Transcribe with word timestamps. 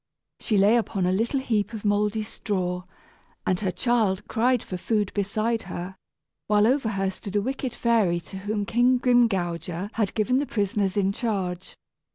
She 0.39 0.57
lay 0.57 0.77
upon 0.77 1.05
a 1.05 1.11
little 1.11 1.39
heap 1.39 1.73
of 1.73 1.85
mouldy 1.85 2.23
straw, 2.23 2.85
and 3.45 3.59
her 3.59 3.69
child 3.69 4.27
cried 4.27 4.63
for 4.63 4.75
food 4.75 5.13
beside 5.13 5.61
her, 5.69 5.95
while 6.47 6.65
over 6.65 6.89
her 6.89 7.11
stood 7.11 7.35
a 7.35 7.41
wicked 7.43 7.75
fairy 7.75 8.19
to 8.21 8.37
whom 8.39 8.65
King 8.65 8.97
Grimgouger 8.97 9.91
had 9.93 10.15
given 10.15 10.39
the 10.39 10.47
prisoners 10.47 10.97
in 10.97 11.11
charge. 11.11 11.77